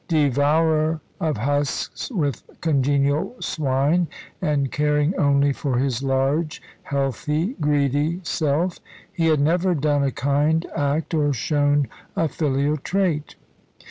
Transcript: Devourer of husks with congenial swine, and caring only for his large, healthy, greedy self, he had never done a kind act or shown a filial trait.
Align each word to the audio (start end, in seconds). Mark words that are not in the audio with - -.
Devourer 0.07 0.99
of 1.19 1.37
husks 1.37 2.09
with 2.09 2.41
congenial 2.59 3.35
swine, 3.39 4.07
and 4.41 4.71
caring 4.71 5.13
only 5.15 5.53
for 5.53 5.77
his 5.77 6.01
large, 6.01 6.59
healthy, 6.81 7.53
greedy 7.61 8.19
self, 8.23 8.79
he 9.13 9.27
had 9.27 9.39
never 9.39 9.75
done 9.75 10.01
a 10.01 10.09
kind 10.09 10.65
act 10.75 11.13
or 11.13 11.33
shown 11.33 11.87
a 12.15 12.27
filial 12.27 12.77
trait. 12.77 13.35